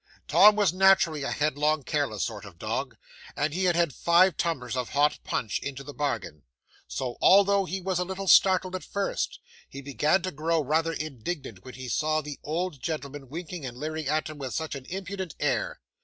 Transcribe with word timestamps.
'Tom 0.27 0.55
was 0.55 0.73
naturally 0.73 1.21
a 1.21 1.29
headlong, 1.29 1.83
careless 1.83 2.23
sort 2.23 2.43
of 2.43 2.57
dog, 2.57 2.97
and 3.35 3.53
he 3.53 3.65
had 3.65 3.75
had 3.75 3.93
five 3.93 4.35
tumblers 4.35 4.75
of 4.75 4.89
hot 4.93 5.19
punch 5.23 5.59
into 5.59 5.83
the 5.83 5.93
bargain; 5.93 6.41
so, 6.87 7.17
although 7.21 7.65
he 7.65 7.79
was 7.79 7.99
a 7.99 8.03
little 8.03 8.27
startled 8.27 8.73
at 8.75 8.83
first, 8.83 9.39
he 9.69 9.79
began 9.79 10.19
to 10.23 10.31
grow 10.31 10.59
rather 10.59 10.93
indignant 10.93 11.63
when 11.63 11.75
he 11.75 11.87
saw 11.87 12.19
the 12.19 12.39
old 12.43 12.81
gentleman 12.81 13.29
winking 13.29 13.63
and 13.63 13.77
leering 13.77 14.07
at 14.07 14.27
him 14.27 14.39
with 14.39 14.55
such 14.55 14.73
an 14.73 14.85
impudent 14.85 15.35
air. 15.39 15.79